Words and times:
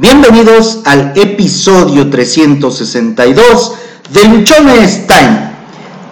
Bienvenidos 0.00 0.78
al 0.86 1.12
episodio 1.14 2.08
362 2.08 3.72
de 4.08 4.24
Luchones 4.28 5.06
Time. 5.06 5.50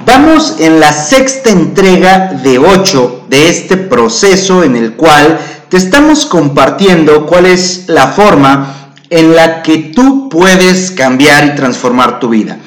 Vamos 0.04 0.56
en 0.58 0.78
la 0.78 0.92
sexta 0.92 1.48
entrega 1.48 2.34
de 2.34 2.58
8 2.58 3.24
de 3.30 3.48
este 3.48 3.78
proceso 3.78 4.62
en 4.62 4.76
el 4.76 4.92
cual 4.92 5.38
te 5.70 5.78
estamos 5.78 6.26
compartiendo 6.26 7.24
cuál 7.24 7.46
es 7.46 7.84
la 7.86 8.08
forma 8.08 8.92
en 9.08 9.34
la 9.34 9.62
que 9.62 9.78
tú 9.78 10.28
puedes 10.28 10.90
cambiar 10.90 11.46
y 11.46 11.54
transformar 11.54 12.20
tu 12.20 12.28
vida. 12.28 12.58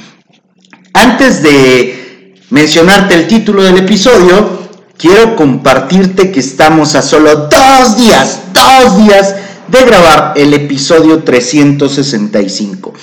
Antes 0.92 1.44
de 1.44 2.34
mencionarte 2.50 3.14
el 3.14 3.28
título 3.28 3.62
del 3.62 3.78
episodio, 3.78 4.70
quiero 4.98 5.36
compartirte 5.36 6.32
que 6.32 6.40
estamos 6.40 6.96
a 6.96 7.04
solo 7.04 7.48
dos 7.48 7.96
días, 7.96 8.40
dos 8.54 8.98
días 8.98 9.36
de 9.72 9.86
grabar 9.86 10.34
el 10.36 10.54
episodio 10.54 11.24
365. 11.24 12.94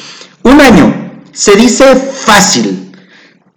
Un 0.42 0.60
año 0.60 1.12
se 1.32 1.56
dice 1.56 1.96
fácil. 1.96 2.92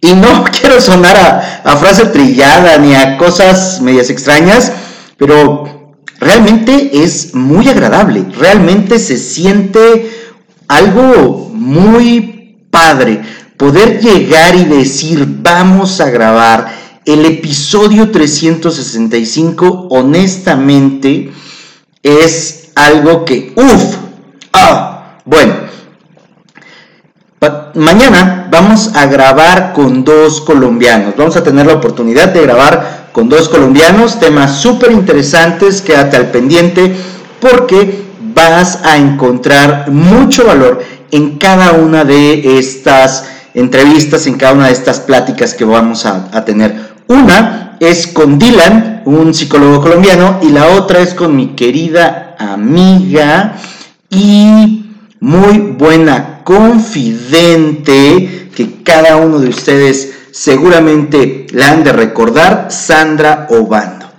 Y 0.00 0.14
no 0.14 0.44
quiero 0.60 0.80
sonar 0.80 1.62
a, 1.64 1.76
frase 1.76 2.06
trillada 2.06 2.78
ni 2.78 2.94
a 2.94 3.18
cosas 3.18 3.80
medias 3.80 4.10
extrañas, 4.10 4.72
pero 5.16 5.94
realmente 6.18 6.90
es 7.04 7.34
muy 7.34 7.68
agradable, 7.68 8.24
realmente 8.38 8.98
se 8.98 9.18
siente 9.18 10.10
algo 10.68 11.50
muy 11.52 12.66
padre 12.70 13.20
poder 13.56 14.00
llegar 14.00 14.56
y 14.56 14.64
decir 14.64 15.26
vamos 15.28 16.00
a 16.00 16.10
grabar 16.10 16.82
el 17.04 17.24
episodio 17.26 18.10
365 18.10 19.88
honestamente 19.90 21.32
es 22.02 22.61
algo 22.74 23.24
que, 23.24 23.52
uff, 23.56 23.96
ah, 24.52 25.18
bueno. 25.24 25.54
Mañana 27.74 28.48
vamos 28.50 28.90
a 28.94 29.06
grabar 29.06 29.72
con 29.72 30.04
dos 30.04 30.42
colombianos. 30.42 31.14
Vamos 31.16 31.36
a 31.36 31.42
tener 31.42 31.66
la 31.66 31.74
oportunidad 31.74 32.28
de 32.28 32.42
grabar 32.42 33.08
con 33.12 33.28
dos 33.28 33.48
colombianos, 33.48 34.20
temas 34.20 34.58
súper 34.58 34.92
interesantes, 34.92 35.80
quédate 35.80 36.16
al 36.16 36.30
pendiente 36.30 36.94
porque 37.40 38.04
vas 38.34 38.80
a 38.84 38.96
encontrar 38.96 39.90
mucho 39.90 40.46
valor 40.46 40.82
en 41.10 41.38
cada 41.38 41.72
una 41.72 42.04
de 42.04 42.58
estas 42.58 43.24
entrevistas, 43.54 44.26
en 44.26 44.34
cada 44.34 44.52
una 44.54 44.66
de 44.66 44.72
estas 44.72 45.00
pláticas 45.00 45.54
que 45.54 45.64
vamos 45.64 46.06
a, 46.06 46.28
a 46.32 46.44
tener. 46.44 46.92
Una 47.08 47.76
es 47.80 48.06
con 48.06 48.38
Dylan, 48.38 49.02
un 49.04 49.34
psicólogo 49.34 49.82
colombiano, 49.82 50.38
y 50.42 50.50
la 50.50 50.68
otra 50.68 51.00
es 51.00 51.14
con 51.14 51.34
mi 51.34 51.48
querida 51.48 52.31
amiga 52.42 53.56
y 54.10 54.86
muy 55.20 55.58
buena 55.58 56.40
confidente 56.44 58.50
que 58.54 58.82
cada 58.82 59.16
uno 59.16 59.38
de 59.38 59.48
ustedes 59.48 60.14
seguramente 60.32 61.46
la 61.52 61.70
han 61.70 61.84
de 61.84 61.92
recordar, 61.92 62.68
Sandra 62.70 63.46
Obando. 63.50 64.10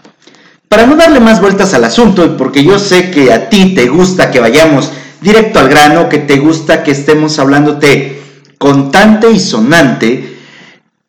Para 0.69 0.88
no 0.88 0.95
darle 0.95 1.19
más 1.19 1.41
vueltas 1.41 1.73
al 1.73 1.83
asunto 1.83 2.25
y 2.25 2.30
porque 2.30 2.63
yo 2.63 2.80
sé 2.80 3.11
que 3.11 3.33
a 3.33 3.49
ti 3.49 3.75
te 3.75 3.88
gusta 3.88 4.31
que 4.31 4.39
vayamos 4.39 4.91
directo 5.21 5.59
al 5.59 5.69
grano, 5.69 6.09
que 6.09 6.19
te 6.19 6.39
gusta 6.39 6.83
que 6.83 6.91
estemos 6.91 7.37
hablándote 7.37 8.21
contante 8.58 9.30
y 9.30 9.39
sonante, 9.39 10.37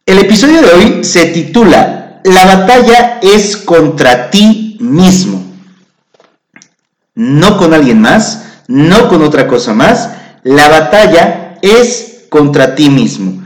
el 0.07 0.19
episodio 0.19 0.61
de 0.61 0.73
hoy 0.73 1.05
se 1.05 1.27
titula 1.27 2.21
La 2.25 2.45
batalla 2.45 3.21
es 3.23 3.57
contra 3.57 4.31
ti 4.31 4.77
mismo 4.81 5.54
no 7.15 7.57
con 7.59 7.75
alguien 7.75 8.01
más, 8.01 8.45
no 8.69 9.09
con 9.09 9.23
otra 9.23 9.47
cosa 9.47 9.75
más. 9.75 10.11
La 10.43 10.69
batalla 10.69 11.59
es 11.63 12.27
contra 12.29 12.75
ti 12.75 12.91
mismo. 12.91 13.43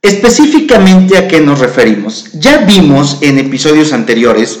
Específicamente 0.00 1.16
a 1.16 1.28
qué 1.28 1.40
nos 1.40 1.60
referimos. 1.60 2.32
Ya 2.34 2.58
vimos 2.58 3.18
en 3.20 3.38
episodios 3.38 3.92
anteriores 3.92 4.58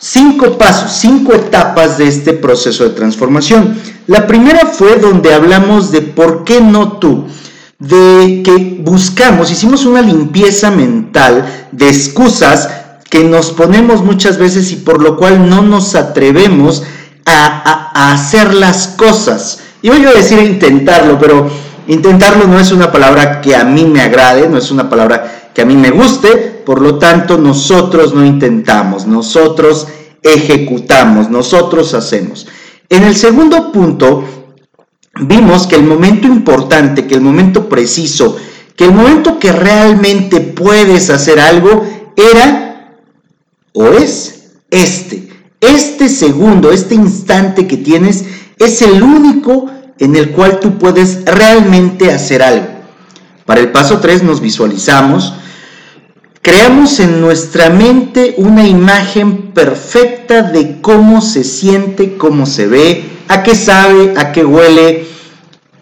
cinco 0.00 0.56
pasos, 0.56 0.92
cinco 0.92 1.34
etapas 1.34 1.98
de 1.98 2.08
este 2.08 2.32
proceso 2.32 2.84
de 2.84 2.90
transformación. 2.90 3.78
La 4.06 4.26
primera 4.26 4.66
fue 4.66 4.96
donde 4.96 5.32
hablamos 5.32 5.92
de 5.92 6.00
por 6.00 6.42
qué 6.42 6.60
no 6.60 6.92
tú, 6.92 7.26
de 7.78 8.42
que 8.42 8.80
buscamos, 8.80 9.50
hicimos 9.52 9.84
una 9.84 10.00
limpieza 10.00 10.70
mental 10.70 11.68
de 11.70 11.88
excusas 11.88 12.68
que 13.10 13.24
nos 13.24 13.50
ponemos 13.50 14.02
muchas 14.04 14.38
veces 14.38 14.70
y 14.72 14.76
por 14.76 15.02
lo 15.02 15.16
cual 15.16 15.50
no 15.50 15.62
nos 15.62 15.96
atrevemos 15.96 16.84
a, 17.26 18.12
hacer 18.12 18.54
las 18.54 18.88
cosas. 18.88 19.60
Y 19.82 19.90
voy 19.90 20.04
a 20.04 20.12
decir 20.12 20.38
intentarlo, 20.38 21.18
pero 21.18 21.50
intentarlo 21.88 22.46
no 22.46 22.58
es 22.58 22.70
una 22.70 22.92
palabra 22.92 23.40
que 23.40 23.56
a 23.56 23.64
mí 23.64 23.84
me 23.84 24.00
agrade, 24.00 24.48
no 24.48 24.56
es 24.56 24.70
una 24.70 24.88
palabra 24.88 25.50
que 25.52 25.62
a 25.62 25.64
mí 25.64 25.76
me 25.76 25.90
guste, 25.90 26.62
por 26.64 26.80
lo 26.80 26.98
tanto 26.98 27.36
nosotros 27.36 28.14
no 28.14 28.24
intentamos, 28.24 29.06
nosotros 29.06 29.88
ejecutamos, 30.22 31.30
nosotros 31.30 31.94
hacemos. 31.94 32.46
En 32.88 33.02
el 33.02 33.16
segundo 33.16 33.72
punto, 33.72 34.24
vimos 35.20 35.66
que 35.66 35.76
el 35.76 35.84
momento 35.84 36.28
importante, 36.28 37.06
que 37.06 37.16
el 37.16 37.22
momento 37.22 37.68
preciso, 37.68 38.36
que 38.76 38.84
el 38.84 38.92
momento 38.92 39.38
que 39.40 39.50
realmente 39.50 40.40
puedes 40.40 41.10
hacer 41.10 41.40
algo 41.40 41.84
era 42.16 42.69
o 43.72 43.86
es 43.88 44.52
este. 44.70 45.28
Este 45.60 46.08
segundo, 46.08 46.72
este 46.72 46.94
instante 46.94 47.66
que 47.66 47.76
tienes 47.76 48.24
es 48.58 48.80
el 48.82 49.02
único 49.02 49.66
en 49.98 50.16
el 50.16 50.30
cual 50.30 50.58
tú 50.60 50.78
puedes 50.78 51.24
realmente 51.26 52.10
hacer 52.10 52.42
algo. 52.42 52.66
Para 53.44 53.60
el 53.60 53.70
paso 53.70 53.98
3 53.98 54.22
nos 54.22 54.40
visualizamos, 54.40 55.34
creamos 56.40 56.98
en 57.00 57.20
nuestra 57.20 57.68
mente 57.68 58.34
una 58.38 58.66
imagen 58.66 59.52
perfecta 59.52 60.42
de 60.42 60.80
cómo 60.80 61.20
se 61.20 61.44
siente, 61.44 62.16
cómo 62.16 62.46
se 62.46 62.66
ve, 62.66 63.04
a 63.28 63.42
qué 63.42 63.54
sabe, 63.54 64.14
a 64.16 64.32
qué 64.32 64.44
huele. 64.44 65.06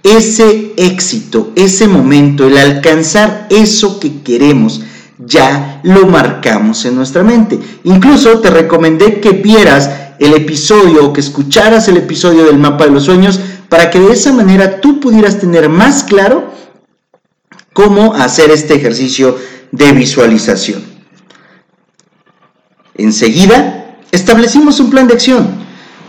Ese 0.02 0.72
éxito, 0.76 1.52
ese 1.54 1.86
momento, 1.86 2.46
el 2.46 2.56
alcanzar 2.56 3.46
eso 3.50 4.00
que 4.00 4.22
queremos, 4.22 4.80
ya 5.18 5.80
lo 5.82 6.06
marcamos 6.06 6.84
en 6.84 6.96
nuestra 6.96 7.22
mente. 7.22 7.58
Incluso 7.84 8.40
te 8.40 8.50
recomendé 8.50 9.20
que 9.20 9.30
vieras 9.30 9.90
el 10.18 10.34
episodio 10.34 11.06
o 11.06 11.12
que 11.12 11.20
escucharas 11.20 11.88
el 11.88 11.96
episodio 11.96 12.44
del 12.44 12.58
mapa 12.58 12.84
de 12.84 12.90
los 12.90 13.04
sueños 13.04 13.40
para 13.68 13.90
que 13.90 14.00
de 14.00 14.12
esa 14.12 14.32
manera 14.32 14.80
tú 14.80 15.00
pudieras 15.00 15.38
tener 15.38 15.68
más 15.68 16.04
claro 16.04 16.52
cómo 17.72 18.14
hacer 18.14 18.50
este 18.50 18.74
ejercicio 18.74 19.36
de 19.70 19.92
visualización. 19.92 20.82
Enseguida, 22.94 23.96
establecimos 24.10 24.80
un 24.80 24.90
plan 24.90 25.06
de 25.06 25.14
acción. 25.14 25.46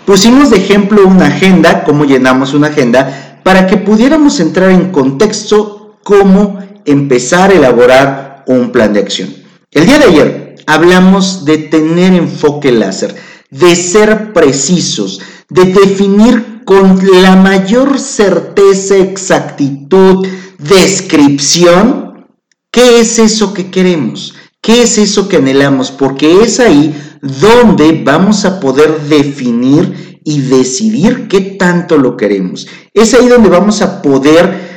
Pusimos 0.06 0.50
de 0.50 0.58
ejemplo 0.58 1.06
una 1.06 1.28
agenda, 1.28 1.84
cómo 1.84 2.06
llenamos 2.06 2.56
una 2.56 2.68
agenda, 2.68 3.42
para 3.44 3.68
que 3.68 3.78
pudiéramos 3.78 4.40
entrar 4.40 4.72
en 4.72 4.92
contexto 4.92 6.00
cómo 6.04 6.58
empezar 6.86 7.52
a 7.52 7.54
elaborar 7.54 8.29
un 8.56 8.72
plan 8.72 8.94
de 8.94 9.00
acción. 9.00 9.34
El 9.72 9.86
día 9.86 10.00
de 10.00 10.06
ayer 10.06 10.56
hablamos 10.66 11.46
de 11.46 11.58
tener 11.58 12.14
enfoque 12.14 12.72
láser, 12.72 13.16
de 13.52 13.76
ser 13.76 14.34
precisos, 14.34 15.22
de 15.50 15.66
definir 15.66 16.62
con 16.66 17.00
la 17.22 17.36
mayor 17.36 18.00
certeza, 18.00 18.98
exactitud, 18.98 20.28
descripción, 20.58 22.28
qué 22.72 23.00
es 23.00 23.20
eso 23.20 23.54
que 23.54 23.70
queremos, 23.72 24.36
qué 24.62 24.84
es 24.84 24.98
eso 24.98 25.30
que 25.30 25.38
anhelamos, 25.38 25.92
porque 25.92 26.42
es 26.44 26.60
ahí 26.60 26.96
donde 27.22 28.02
vamos 28.04 28.46
a 28.46 28.60
poder 28.60 29.02
definir 29.02 30.20
y 30.24 30.42
decidir 30.42 31.28
qué 31.28 31.42
tanto 31.42 31.98
lo 31.98 32.18
queremos. 32.18 32.68
Es 32.94 33.14
ahí 33.14 33.28
donde 33.28 33.50
vamos 33.50 33.82
a 33.82 34.02
poder 34.02 34.69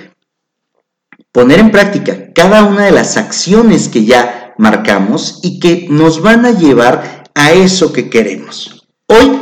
poner 1.33 1.61
en 1.61 1.71
práctica 1.71 2.33
cada 2.35 2.63
una 2.65 2.85
de 2.85 2.93
las 2.93 3.17
acciones 3.17 3.89
que 3.89 4.05
ya 4.05 4.55
marcamos 4.59 5.41
y 5.43 5.59
que 5.59 5.87
nos 5.89 6.23
van 6.23 6.45
a 6.45 6.51
llevar 6.53 7.25
a 7.35 7.53
eso 7.53 7.93
que 7.93 8.11
queremos. 8.11 8.87
Hoy, 9.07 9.33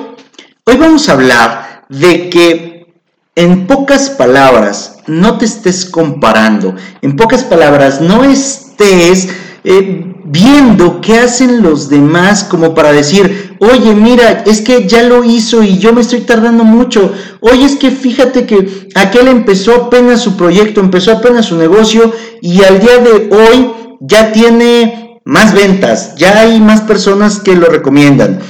hoy 0.65 0.77
vamos 0.77 1.09
a 1.09 1.13
hablar 1.13 1.85
de 1.89 2.31
que 2.31 2.95
en 3.35 3.67
pocas 3.67 4.11
palabras 4.11 4.99
no 5.07 5.39
te 5.39 5.45
estés 5.45 5.85
comparando, 5.85 6.75
en 7.03 7.17
pocas 7.17 7.43
palabras 7.43 8.01
no 8.01 8.23
estés 8.23 9.29
eh, 9.65 10.15
viendo 10.25 11.01
qué 11.01 11.19
hacen 11.19 11.63
los 11.63 11.89
demás 11.89 12.45
como 12.45 12.75
para 12.75 12.93
decir, 12.93 13.50
oye, 13.61 13.95
mira, 13.95 14.43
es 14.47 14.63
que 14.63 14.89
ya 14.89 15.03
lo 15.03 15.23
hizo 15.23 15.63
y 15.63 15.79
yo 15.79 15.93
me 15.93 16.01
estoy 16.01 16.23
tardando 16.23 16.65
mucho. 16.65 17.13
Oye, 17.41 17.65
es 17.65 17.77
que 17.77 17.91
fíjate 17.91 18.47
que 18.47 18.89
aquel 18.95 19.29
empezó 19.29 19.75
apenas 19.75 20.23
su 20.23 20.37
proyecto, 20.37 20.81
empezó 20.81 21.13
apenas 21.13 21.47
su 21.47 21.57
negocio 21.57 22.13
y 22.41 22.63
al 22.65 22.81
día 22.81 22.99
de 22.99 23.31
hoy 23.31 23.71
ya 24.01 24.33
tiene 24.33 25.21
más 25.25 25.55
ventas, 25.55 26.15
ya 26.17 26.41
hay 26.41 26.59
más 26.61 26.81
personas 26.81 27.39
que 27.41 27.55
lo 27.55 27.67
recomiendan. 27.67 28.41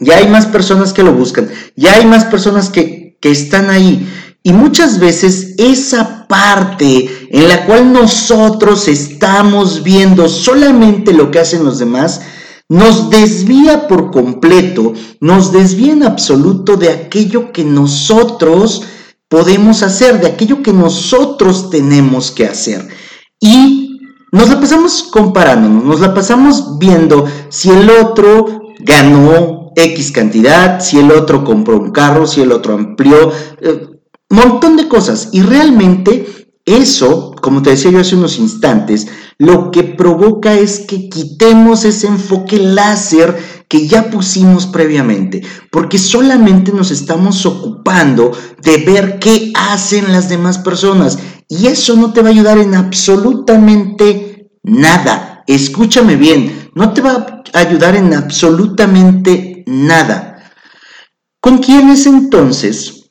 ya 0.00 0.16
hay 0.16 0.26
más 0.28 0.46
personas 0.46 0.92
que 0.92 1.04
lo 1.04 1.12
buscan, 1.12 1.48
ya 1.76 1.94
hay 1.94 2.04
más 2.04 2.24
personas 2.24 2.68
que, 2.68 3.16
que 3.20 3.30
están 3.30 3.70
ahí. 3.70 4.06
Y 4.42 4.52
muchas 4.52 4.98
veces 4.98 5.54
esa 5.56 6.26
parte 6.26 7.28
en 7.30 7.48
la 7.48 7.64
cual 7.64 7.92
nosotros 7.92 8.88
estamos 8.88 9.82
viendo 9.82 10.28
solamente 10.28 11.12
lo 11.12 11.30
que 11.30 11.38
hacen 11.38 11.64
los 11.64 11.78
demás, 11.78 12.20
nos 12.74 13.08
desvía 13.08 13.86
por 13.86 14.10
completo, 14.10 14.94
nos 15.20 15.52
desvía 15.52 15.92
en 15.92 16.02
absoluto 16.02 16.76
de 16.76 16.88
aquello 16.90 17.52
que 17.52 17.64
nosotros 17.64 18.82
podemos 19.28 19.84
hacer, 19.84 20.20
de 20.20 20.26
aquello 20.26 20.60
que 20.60 20.72
nosotros 20.72 21.70
tenemos 21.70 22.32
que 22.32 22.46
hacer. 22.46 22.88
Y 23.38 24.00
nos 24.32 24.48
la 24.48 24.60
pasamos 24.60 25.04
comparándonos, 25.04 25.84
nos 25.84 26.00
la 26.00 26.14
pasamos 26.14 26.78
viendo 26.80 27.24
si 27.48 27.70
el 27.70 27.88
otro 27.90 28.72
ganó 28.80 29.70
X 29.76 30.10
cantidad, 30.10 30.80
si 30.80 30.98
el 30.98 31.12
otro 31.12 31.44
compró 31.44 31.78
un 31.78 31.92
carro, 31.92 32.26
si 32.26 32.40
el 32.40 32.50
otro 32.50 32.74
amplió, 32.74 33.30
eh, 33.60 33.86
montón 34.30 34.76
de 34.76 34.88
cosas. 34.88 35.28
Y 35.30 35.42
realmente 35.42 36.43
eso, 36.66 37.34
como 37.42 37.60
te 37.60 37.70
decía 37.70 37.90
yo 37.90 38.00
hace 38.00 38.16
unos 38.16 38.38
instantes, 38.38 39.06
lo 39.38 39.70
que 39.70 39.82
provoca 39.82 40.54
es 40.54 40.80
que 40.80 41.10
quitemos 41.10 41.84
ese 41.84 42.06
enfoque 42.06 42.58
láser 42.58 43.36
que 43.68 43.86
ya 43.86 44.10
pusimos 44.10 44.66
previamente, 44.66 45.42
porque 45.70 45.98
solamente 45.98 46.72
nos 46.72 46.90
estamos 46.90 47.44
ocupando 47.44 48.32
de 48.62 48.78
ver 48.78 49.18
qué 49.18 49.52
hacen 49.54 50.10
las 50.12 50.28
demás 50.28 50.58
personas 50.58 51.18
y 51.48 51.66
eso 51.66 51.96
no 51.96 52.12
te 52.12 52.22
va 52.22 52.28
a 52.28 52.32
ayudar 52.32 52.58
en 52.58 52.74
absolutamente 52.74 54.50
nada. 54.62 55.44
Escúchame 55.46 56.16
bien, 56.16 56.70
no 56.74 56.94
te 56.94 57.02
va 57.02 57.42
a 57.52 57.58
ayudar 57.58 57.96
en 57.96 58.14
absolutamente 58.14 59.64
nada. 59.66 60.50
¿Con 61.40 61.58
quién 61.58 61.90
es 61.90 62.06
entonces 62.06 63.03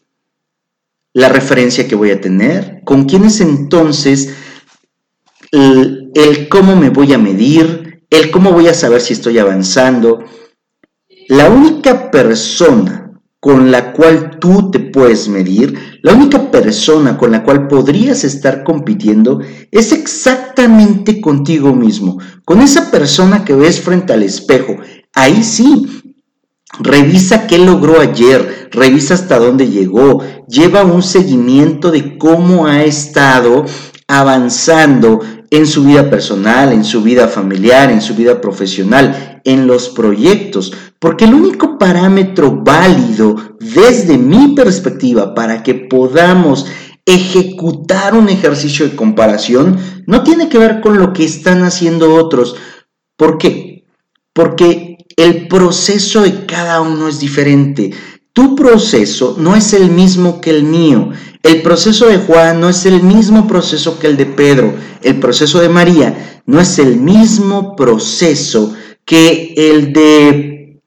la 1.13 1.29
referencia 1.29 1.87
que 1.87 1.95
voy 1.95 2.11
a 2.11 2.21
tener? 2.21 2.81
¿Con 2.83 3.05
quién 3.05 3.23
es 3.25 3.39
entonces 3.41 4.33
el, 5.51 6.11
el 6.15 6.49
cómo 6.49 6.75
me 6.75 6.89
voy 6.89 7.13
a 7.13 7.17
medir? 7.17 8.05
¿El 8.09 8.31
cómo 8.31 8.51
voy 8.51 8.67
a 8.67 8.73
saber 8.73 9.01
si 9.01 9.13
estoy 9.13 9.37
avanzando? 9.39 10.23
La 11.29 11.49
única 11.49 12.11
persona 12.11 13.03
con 13.43 13.71
la 13.71 13.91
cual 13.91 14.39
tú 14.39 14.71
te 14.71 14.79
puedes 14.79 15.27
medir, 15.27 15.99
la 16.01 16.13
única 16.13 16.49
persona 16.49 17.17
con 17.17 17.33
la 17.33 17.43
cual 17.43 17.67
podrías 17.67 18.23
estar 18.23 18.63
compitiendo 18.63 19.41
es 19.69 19.91
exactamente 19.91 21.19
contigo 21.19 21.75
mismo, 21.75 22.19
con 22.45 22.61
esa 22.61 22.89
persona 22.89 23.43
que 23.43 23.53
ves 23.53 23.81
frente 23.81 24.13
al 24.13 24.23
espejo. 24.23 24.77
Ahí 25.13 25.43
sí, 25.43 26.15
revisa 26.79 27.45
qué 27.45 27.57
logró 27.57 27.99
ayer, 27.99 28.62
revisa 28.73 29.13
hasta 29.13 29.39
dónde 29.39 29.69
llegó, 29.69 30.21
lleva 30.47 30.83
un 30.83 31.01
seguimiento 31.01 31.91
de 31.91 32.17
cómo 32.17 32.67
ha 32.67 32.83
estado 32.83 33.65
avanzando 34.07 35.21
en 35.49 35.67
su 35.67 35.83
vida 35.83 36.09
personal, 36.09 36.73
en 36.73 36.83
su 36.83 37.01
vida 37.03 37.27
familiar, 37.27 37.91
en 37.91 38.01
su 38.01 38.15
vida 38.15 38.41
profesional, 38.41 39.41
en 39.45 39.67
los 39.67 39.89
proyectos, 39.89 40.73
porque 40.99 41.25
el 41.25 41.33
único 41.33 41.77
parámetro 41.77 42.63
válido 42.63 43.35
desde 43.59 44.17
mi 44.17 44.55
perspectiva 44.55 45.35
para 45.35 45.63
que 45.63 45.75
podamos 45.75 46.65
ejecutar 47.05 48.15
un 48.15 48.29
ejercicio 48.29 48.87
de 48.87 48.95
comparación 48.95 49.77
no 50.07 50.23
tiene 50.23 50.49
que 50.49 50.57
ver 50.57 50.81
con 50.81 50.97
lo 50.97 51.13
que 51.13 51.25
están 51.25 51.63
haciendo 51.63 52.15
otros. 52.15 52.55
¿Por 53.17 53.37
qué? 53.37 53.85
Porque 54.33 54.97
el 55.17 55.47
proceso 55.47 56.21
de 56.21 56.45
cada 56.45 56.81
uno 56.81 57.07
es 57.07 57.19
diferente. 57.19 57.91
Tu 58.33 58.55
proceso 58.55 59.35
no 59.37 59.55
es 59.55 59.73
el 59.73 59.91
mismo 59.91 60.41
que 60.41 60.49
el 60.49 60.63
mío. 60.63 61.11
El 61.43 61.61
proceso 61.61 62.07
de 62.07 62.17
Juan 62.17 62.59
no 62.59 62.67
es 62.67 62.85
el 62.85 63.03
mismo 63.03 63.47
proceso 63.47 63.99
que 63.99 64.07
el 64.07 64.17
de 64.17 64.25
Pedro. 64.25 64.73
El 65.03 65.19
proceso 65.19 65.59
de 65.59 65.69
María 65.69 66.41
no 66.45 66.59
es 66.59 66.79
el 66.79 66.99
mismo 66.99 67.75
proceso 67.75 68.73
que 69.05 69.53
el 69.55 69.93
de 69.93 70.81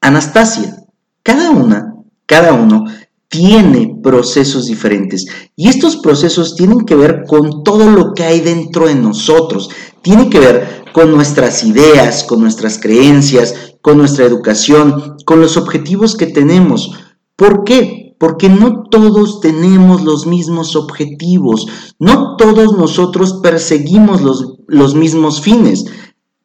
Anastasia. 0.00 0.76
Cada 1.22 1.50
una, 1.50 1.94
cada 2.26 2.54
uno 2.54 2.84
tiene 3.28 3.98
procesos 4.02 4.66
diferentes 4.66 5.26
y 5.56 5.68
estos 5.68 5.96
procesos 5.96 6.54
tienen 6.54 6.86
que 6.86 6.94
ver 6.94 7.24
con 7.26 7.64
todo 7.64 7.90
lo 7.90 8.14
que 8.14 8.22
hay 8.22 8.40
dentro 8.40 8.86
de 8.86 8.94
nosotros, 8.94 9.70
tiene 10.04 10.28
que 10.30 10.38
ver 10.38 10.84
con 10.92 11.10
nuestras 11.10 11.64
ideas, 11.64 12.22
con 12.22 12.40
nuestras 12.40 12.78
creencias, 12.78 13.74
con 13.80 13.98
nuestra 13.98 14.24
educación, 14.26 15.16
con 15.24 15.40
los 15.40 15.56
objetivos 15.56 16.14
que 16.14 16.26
tenemos. 16.26 16.92
¿Por 17.34 17.64
qué? 17.64 18.14
Porque 18.20 18.48
no 18.48 18.84
todos 18.90 19.40
tenemos 19.40 20.02
los 20.02 20.26
mismos 20.26 20.76
objetivos, 20.76 21.66
no 21.98 22.36
todos 22.36 22.76
nosotros 22.76 23.40
perseguimos 23.42 24.20
los, 24.20 24.58
los 24.68 24.94
mismos 24.94 25.40
fines. 25.40 25.86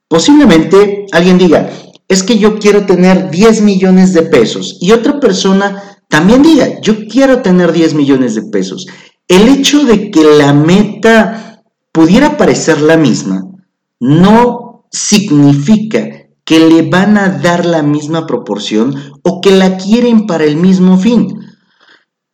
Posiblemente 0.07 1.06
alguien 1.11 1.38
diga, 1.38 1.69
es 2.07 2.23
que 2.23 2.39
yo 2.39 2.57
quiero 2.57 2.85
tener 2.85 3.29
10 3.29 3.61
millones 3.61 4.13
de 4.13 4.23
pesos 4.23 4.77
y 4.81 4.94
otra 4.94 5.19
persona 5.19 6.00
también 6.07 6.41
diga, 6.41 6.81
yo 6.81 7.07
quiero 7.07 7.41
tener 7.41 7.71
10 7.71 7.94
millones 7.94 8.35
de 8.35 8.44
pesos. 8.44 8.88
El 9.27 9.47
hecho 9.47 9.83
de 9.83 10.09
que 10.09 10.23
la 10.23 10.53
meta 10.53 11.49
pudiera 11.91 12.38
parecer 12.38 12.81
la 12.81 12.97
misma 12.97 13.44
no 14.00 14.86
significa 14.91 16.27
que 16.44 16.59
le 16.59 16.89
van 16.89 17.18
a 17.18 17.30
dar 17.30 17.65
la 17.65 17.83
misma 17.83 18.25
proporción 18.25 18.95
o 19.24 19.41
que 19.41 19.51
la 19.51 19.77
quieren 19.77 20.25
para 20.25 20.45
el 20.45 20.56
mismo 20.56 20.97
fin. 20.97 21.39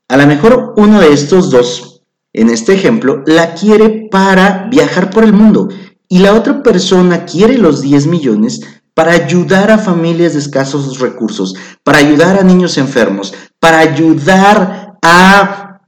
A 0.08 0.18
lo 0.18 0.26
mejor 0.28 0.74
uno 0.78 1.02
de 1.02 1.12
estos 1.12 1.50
dos, 1.50 2.04
en 2.32 2.50
este 2.50 2.74
ejemplo, 2.74 3.24
la 3.26 3.56
quiere 3.56 4.08
para 4.10 4.68
viajar 4.70 5.10
por 5.10 5.24
el 5.24 5.34
mundo 5.34 5.68
y 6.08 6.20
la 6.20 6.34
otra 6.34 6.64
persona 6.64 7.26
quiere 7.26 7.58
los 7.58 7.82
10 7.82 8.08
millones 8.08 8.62
para 8.94 9.12
ayudar 9.12 9.72
a 9.72 9.78
familias 9.78 10.34
de 10.34 10.40
escasos 10.40 11.00
recursos, 11.00 11.56
para 11.84 11.98
ayudar 11.98 12.40
a 12.40 12.44
niños 12.44 12.78
enfermos, 12.78 13.34
para 13.60 13.80
ayudar 13.80 14.98
a 15.02 15.82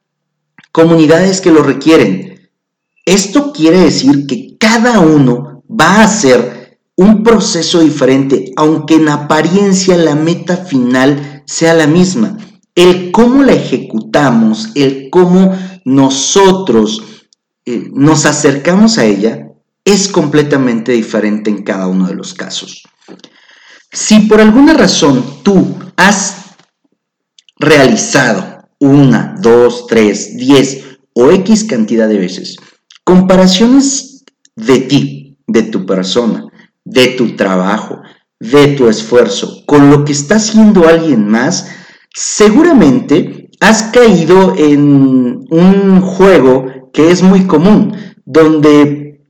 comunidades 0.74 1.40
que 1.40 1.52
lo 1.52 1.64
requieren. 1.64 2.37
Esto 3.08 3.54
quiere 3.54 3.80
decir 3.80 4.28
que 4.28 4.58
cada 4.60 5.00
uno 5.00 5.64
va 5.70 6.02
a 6.02 6.04
hacer 6.04 6.78
un 6.98 7.24
proceso 7.24 7.80
diferente, 7.80 8.52
aunque 8.58 8.96
en 8.96 9.08
apariencia 9.08 9.96
la 9.96 10.14
meta 10.14 10.58
final 10.58 11.42
sea 11.46 11.74
la 11.74 11.88
misma. 11.88 12.38
El 12.76 13.14
cómo 13.14 13.44
la 13.44 13.54
ejecutamos, 13.54 14.72
el 14.76 15.08
cómo 15.10 15.58
nosotros 15.86 17.02
eh, 17.66 17.90
nos 17.94 18.26
acercamos 18.26 18.98
a 18.98 19.06
ella, 19.06 19.54
es 19.86 20.10
completamente 20.10 20.92
diferente 20.92 21.50
en 21.50 21.64
cada 21.64 21.88
uno 21.88 22.08
de 22.08 22.16
los 22.16 22.34
casos. 22.34 22.84
Si 23.90 24.20
por 24.28 24.42
alguna 24.42 24.74
razón 24.74 25.24
tú 25.44 25.80
has 25.96 26.36
realizado 27.56 28.68
una, 28.80 29.34
dos, 29.40 29.88
tres, 29.88 30.36
diez 30.36 30.84
o 31.14 31.32
X 31.32 31.64
cantidad 31.64 32.10
de 32.10 32.18
veces 32.18 32.58
comparaciones 33.08 34.26
de 34.58 34.80
ti, 34.82 35.38
de 35.48 35.64
tu 35.64 35.86
persona, 35.86 36.46
de 36.84 37.08
tu 37.18 37.38
trabajo, 37.38 38.02
de 38.38 38.68
tu 38.76 38.90
esfuerzo, 38.90 39.64
con 39.66 39.90
lo 39.90 40.04
que 40.04 40.12
está 40.12 40.36
haciendo 40.36 40.90
alguien 40.90 41.26
más, 41.26 41.70
seguramente 42.14 43.50
has 43.62 43.84
caído 43.94 44.56
en 44.58 45.46
un 45.50 46.02
juego 46.02 46.66
que 46.92 47.10
es 47.10 47.24
muy 47.24 47.48
común, 47.48 47.96
donde 48.26 49.26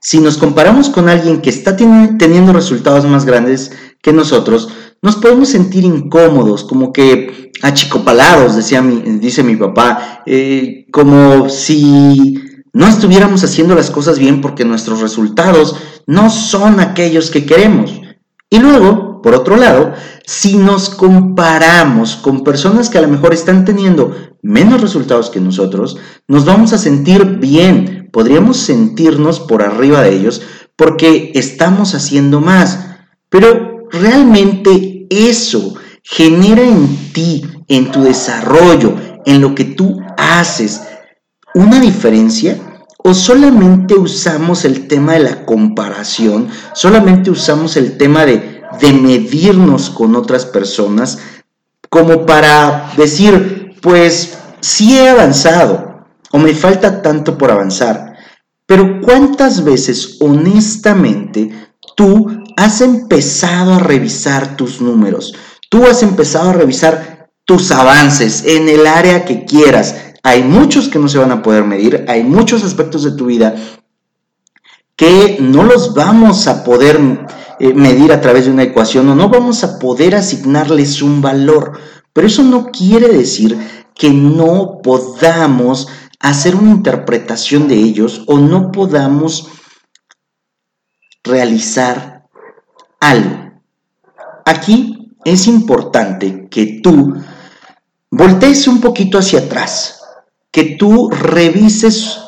si 0.00 0.20
nos 0.20 0.38
comparamos 0.38 0.88
con 0.88 1.08
alguien 1.08 1.40
que 1.42 1.50
está 1.50 1.76
teniendo 1.76 2.52
resultados 2.52 3.04
más 3.04 3.24
grandes 3.24 3.72
que 4.00 4.12
nosotros, 4.12 4.68
nos 5.02 5.16
podemos 5.16 5.48
sentir 5.48 5.82
incómodos, 5.82 6.62
como 6.62 6.92
que 6.92 7.50
achicopalados, 7.62 8.54
decía 8.54 8.80
mi, 8.80 9.18
dice 9.18 9.42
mi 9.42 9.56
papá, 9.56 10.22
eh, 10.24 10.86
como 10.92 11.48
si 11.48 12.51
no 12.72 12.86
estuviéramos 12.86 13.44
haciendo 13.44 13.74
las 13.74 13.90
cosas 13.90 14.18
bien 14.18 14.40
porque 14.40 14.64
nuestros 14.64 15.00
resultados 15.00 15.76
no 16.06 16.30
son 16.30 16.80
aquellos 16.80 17.30
que 17.30 17.44
queremos. 17.44 18.00
Y 18.50 18.58
luego, 18.58 19.22
por 19.22 19.34
otro 19.34 19.56
lado, 19.56 19.92
si 20.26 20.56
nos 20.56 20.90
comparamos 20.90 22.16
con 22.16 22.44
personas 22.44 22.88
que 22.88 22.98
a 22.98 23.02
lo 23.02 23.08
mejor 23.08 23.32
están 23.34 23.64
teniendo 23.64 24.14
menos 24.42 24.80
resultados 24.80 25.30
que 25.30 25.40
nosotros, 25.40 25.96
nos 26.28 26.44
vamos 26.44 26.72
a 26.72 26.78
sentir 26.78 27.24
bien 27.38 28.02
podríamos 28.12 28.58
sentirnos 28.58 29.40
por 29.40 29.62
arriba 29.62 30.02
de 30.02 30.14
ellos 30.14 30.42
porque 30.76 31.32
estamos 31.34 31.94
haciendo 31.94 32.40
más. 32.40 32.90
Pero 33.28 33.88
realmente 33.90 35.06
eso 35.10 35.74
genera 36.04 36.62
en 36.62 37.12
ti, 37.12 37.42
en 37.68 37.90
tu 37.90 38.02
desarrollo, 38.02 38.94
en 39.24 39.40
lo 39.40 39.54
que 39.54 39.64
tú 39.64 40.00
haces, 40.16 40.82
una 41.54 41.80
diferencia 41.80 42.58
o 43.04 43.14
solamente 43.14 43.94
usamos 43.94 44.64
el 44.64 44.86
tema 44.86 45.14
de 45.14 45.20
la 45.20 45.44
comparación, 45.44 46.48
solamente 46.72 47.30
usamos 47.30 47.76
el 47.76 47.96
tema 47.96 48.24
de 48.24 48.52
de 48.80 48.92
medirnos 48.92 49.90
con 49.90 50.16
otras 50.16 50.46
personas 50.46 51.18
como 51.88 52.24
para 52.24 52.92
decir, 52.96 53.76
pues 53.82 54.38
sí 54.60 54.96
he 54.96 55.08
avanzado 55.08 56.06
o 56.30 56.38
me 56.38 56.54
falta 56.54 57.02
tanto 57.02 57.36
por 57.36 57.50
avanzar. 57.50 58.16
Pero 58.64 59.00
¿cuántas 59.02 59.64
veces 59.64 60.16
honestamente 60.20 61.50
tú 61.96 62.44
has 62.56 62.80
empezado 62.80 63.74
a 63.74 63.78
revisar 63.78 64.56
tus 64.56 64.80
números? 64.80 65.34
Tú 65.68 65.84
has 65.84 66.02
empezado 66.02 66.50
a 66.50 66.54
revisar 66.54 67.30
tus 67.44 67.70
avances 67.70 68.44
en 68.46 68.68
el 68.68 68.86
área 68.86 69.26
que 69.26 69.44
quieras. 69.44 69.94
Hay 70.22 70.42
muchos 70.44 70.88
que 70.88 70.98
no 70.98 71.08
se 71.08 71.18
van 71.18 71.32
a 71.32 71.42
poder 71.42 71.64
medir, 71.64 72.04
hay 72.08 72.22
muchos 72.22 72.62
aspectos 72.64 73.02
de 73.02 73.12
tu 73.12 73.26
vida 73.26 73.54
que 74.96 75.38
no 75.40 75.64
los 75.64 75.94
vamos 75.94 76.46
a 76.46 76.62
poder 76.62 77.26
eh, 77.58 77.74
medir 77.74 78.12
a 78.12 78.20
través 78.20 78.44
de 78.44 78.52
una 78.52 78.62
ecuación 78.62 79.08
o 79.08 79.14
no 79.14 79.28
vamos 79.28 79.64
a 79.64 79.78
poder 79.78 80.14
asignarles 80.14 81.02
un 81.02 81.22
valor. 81.22 81.78
Pero 82.12 82.26
eso 82.26 82.42
no 82.42 82.70
quiere 82.70 83.08
decir 83.08 83.58
que 83.94 84.10
no 84.10 84.80
podamos 84.82 85.88
hacer 86.20 86.54
una 86.54 86.70
interpretación 86.70 87.68
de 87.68 87.76
ellos 87.76 88.22
o 88.26 88.38
no 88.38 88.70
podamos 88.70 89.48
realizar 91.24 92.28
algo. 93.00 93.60
Aquí 94.44 95.12
es 95.24 95.46
importante 95.46 96.48
que 96.50 96.80
tú 96.82 97.14
voltees 98.10 98.66
un 98.68 98.80
poquito 98.80 99.18
hacia 99.18 99.40
atrás, 99.40 100.01
que 100.52 100.76
tú 100.78 101.10
revises 101.10 102.20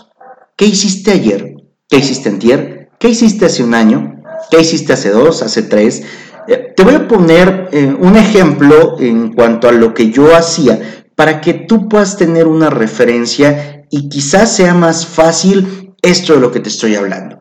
qué 0.56 0.64
hiciste 0.66 1.12
ayer, 1.12 1.54
qué 1.88 1.98
hiciste 1.98 2.30
antier, 2.30 2.90
qué 2.98 3.10
hiciste 3.10 3.44
hace 3.44 3.62
un 3.62 3.74
año, 3.74 4.22
qué 4.50 4.60
hiciste 4.60 4.94
hace 4.94 5.10
dos, 5.10 5.42
hace 5.42 5.62
tres. 5.62 6.02
Eh, 6.48 6.72
te 6.74 6.82
voy 6.82 6.94
a 6.94 7.06
poner 7.06 7.68
eh, 7.70 7.94
un 8.00 8.16
ejemplo 8.16 8.98
en 8.98 9.32
cuanto 9.34 9.68
a 9.68 9.72
lo 9.72 9.94
que 9.94 10.10
yo 10.10 10.34
hacía 10.34 11.04
para 11.14 11.40
que 11.40 11.54
tú 11.54 11.88
puedas 11.88 12.16
tener 12.16 12.46
una 12.46 12.70
referencia 12.70 13.86
y 13.90 14.08
quizás 14.08 14.56
sea 14.56 14.74
más 14.74 15.06
fácil 15.06 15.94
esto 16.02 16.34
de 16.34 16.40
lo 16.40 16.50
que 16.50 16.60
te 16.60 16.70
estoy 16.70 16.96
hablando. 16.96 17.38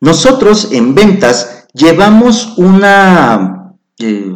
Nosotros 0.00 0.70
en 0.72 0.94
ventas 0.94 1.66
llevamos 1.74 2.54
una, 2.56 3.74
eh, 3.98 4.34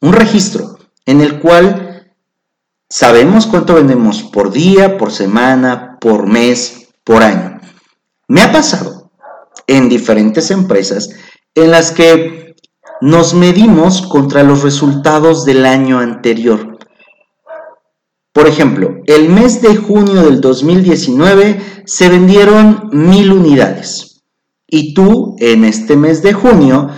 un 0.00 0.12
registro 0.12 0.78
en 1.06 1.22
el 1.22 1.40
cual 1.40 1.83
sabemos 2.94 3.48
cuánto 3.48 3.74
vendemos 3.74 4.22
por 4.22 4.52
día, 4.52 4.96
por 4.98 5.10
semana, 5.10 5.98
por 6.00 6.28
mes, 6.28 6.90
por 7.02 7.24
año. 7.24 7.60
Me 8.28 8.40
ha 8.40 8.52
pasado 8.52 9.10
en 9.66 9.88
diferentes 9.88 10.52
empresas 10.52 11.10
en 11.56 11.72
las 11.72 11.90
que 11.90 12.54
nos 13.00 13.34
medimos 13.34 14.02
contra 14.02 14.44
los 14.44 14.62
resultados 14.62 15.44
del 15.44 15.66
año 15.66 15.98
anterior. 15.98 16.78
Por 18.32 18.46
ejemplo, 18.46 19.02
el 19.06 19.28
mes 19.28 19.60
de 19.60 19.74
junio 19.74 20.22
del 20.22 20.40
2019 20.40 21.82
se 21.86 22.08
vendieron 22.08 22.90
mil 22.92 23.32
unidades 23.32 24.22
y 24.68 24.94
tú 24.94 25.34
en 25.40 25.64
este 25.64 25.96
mes 25.96 26.22
de 26.22 26.32
junio 26.32 26.90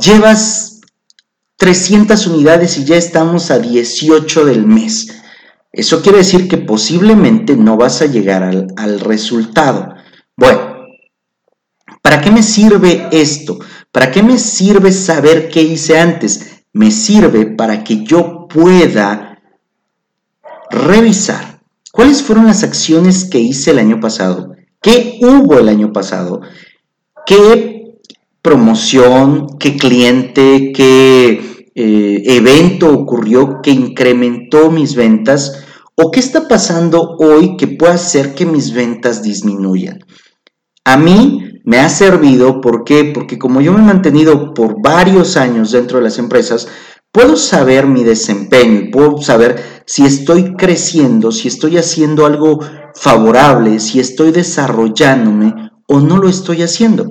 llevas 0.00 0.80
300 1.58 2.26
unidades 2.26 2.76
y 2.76 2.84
ya 2.84 2.96
estamos 2.96 3.52
a 3.52 3.60
18 3.60 4.46
del 4.46 4.66
mes. 4.66 5.20
Eso 5.76 6.02
quiere 6.02 6.18
decir 6.18 6.48
que 6.48 6.58
posiblemente 6.58 7.56
no 7.56 7.76
vas 7.76 8.00
a 8.02 8.06
llegar 8.06 8.42
al, 8.42 8.68
al 8.76 9.00
resultado. 9.00 9.94
Bueno, 10.36 10.86
¿para 12.02 12.20
qué 12.20 12.30
me 12.30 12.42
sirve 12.42 13.08
esto? 13.10 13.58
¿Para 13.90 14.10
qué 14.10 14.22
me 14.22 14.38
sirve 14.38 14.92
saber 14.92 15.48
qué 15.48 15.62
hice 15.62 15.98
antes? 15.98 16.64
Me 16.72 16.90
sirve 16.90 17.46
para 17.46 17.84
que 17.84 18.04
yo 18.04 18.46
pueda 18.48 19.42
revisar 20.70 21.60
cuáles 21.92 22.22
fueron 22.22 22.46
las 22.46 22.62
acciones 22.64 23.24
que 23.24 23.38
hice 23.38 23.70
el 23.70 23.78
año 23.78 24.00
pasado, 24.00 24.54
qué 24.82 25.18
hubo 25.20 25.58
el 25.58 25.68
año 25.68 25.92
pasado, 25.92 26.40
qué 27.26 28.00
promoción, 28.42 29.58
qué 29.58 29.76
cliente, 29.76 30.72
qué 30.74 31.70
eh, 31.74 32.22
evento 32.26 32.92
ocurrió 32.92 33.60
que 33.62 33.70
incrementó 33.70 34.70
mis 34.70 34.94
ventas 34.94 35.63
o 35.96 36.10
qué 36.10 36.20
está 36.20 36.48
pasando 36.48 37.16
hoy 37.18 37.56
que 37.56 37.68
pueda 37.68 37.94
hacer 37.94 38.34
que 38.34 38.46
mis 38.46 38.72
ventas 38.72 39.22
disminuyan. 39.22 40.00
A 40.84 40.96
mí 40.96 41.60
me 41.64 41.78
ha 41.78 41.88
servido, 41.88 42.60
¿por 42.60 42.84
qué? 42.84 43.10
Porque 43.14 43.38
como 43.38 43.60
yo 43.60 43.72
me 43.72 43.80
he 43.80 43.84
mantenido 43.84 44.52
por 44.52 44.82
varios 44.82 45.36
años 45.36 45.72
dentro 45.72 45.98
de 45.98 46.04
las 46.04 46.18
empresas, 46.18 46.68
puedo 47.10 47.36
saber 47.36 47.86
mi 47.86 48.04
desempeño, 48.04 48.90
puedo 48.92 49.22
saber 49.22 49.82
si 49.86 50.04
estoy 50.04 50.56
creciendo, 50.56 51.32
si 51.32 51.48
estoy 51.48 51.78
haciendo 51.78 52.26
algo 52.26 52.60
favorable, 52.94 53.80
si 53.80 54.00
estoy 54.00 54.30
desarrollándome 54.30 55.70
o 55.86 56.00
no 56.00 56.18
lo 56.18 56.28
estoy 56.28 56.62
haciendo. 56.62 57.08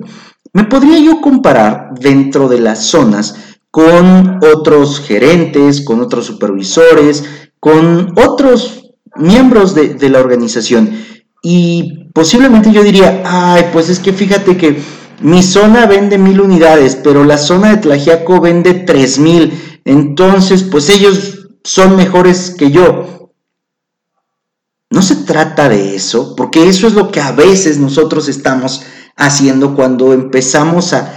Me 0.52 0.64
podría 0.64 0.98
yo 1.00 1.20
comparar 1.20 1.94
dentro 1.98 2.48
de 2.48 2.60
las 2.60 2.84
zonas 2.84 3.34
con 3.70 4.38
otros 4.52 5.00
gerentes, 5.00 5.84
con 5.84 6.00
otros 6.00 6.26
supervisores, 6.26 7.24
con 7.64 8.12
otros 8.18 8.90
miembros 9.16 9.74
de, 9.74 10.10
la 10.10 10.20
organización. 10.20 11.00
Y 11.42 12.10
posiblemente 12.12 12.70
yo 12.70 12.82
diría, 12.82 13.22
ay, 13.24 13.70
pues 13.72 13.88
es 13.88 14.00
que 14.00 14.12
fíjate 14.12 14.58
que 14.58 14.82
mi 15.22 15.42
zona 15.42 15.86
vende 15.86 16.18
mil 16.18 16.42
unidades, 16.42 16.94
pero 17.02 17.24
la 17.24 17.38
zona 17.38 17.70
de 17.70 17.78
Tlajiaco 17.78 18.38
vende 18.42 18.74
tres 18.74 19.18
mil. 19.18 19.80
Entonces, 19.86 20.62
pues 20.62 20.90
ellos 20.90 21.46
son 21.64 21.96
mejores 21.96 22.50
que 22.50 22.70
yo. 22.70 23.30
No 24.90 25.00
se 25.00 25.16
trata 25.16 25.70
de 25.70 25.96
eso, 25.96 26.36
porque 26.36 26.68
eso 26.68 26.86
es 26.86 26.92
lo 26.92 27.10
que 27.10 27.22
a 27.22 27.32
veces 27.32 27.78
nosotros 27.78 28.28
estamos 28.28 28.82
haciendo 29.16 29.74
cuando 29.74 30.12
empezamos 30.12 30.92
a, 30.92 31.14